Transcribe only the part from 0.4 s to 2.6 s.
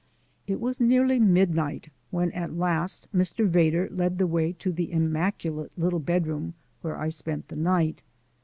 It was nearly midnight when at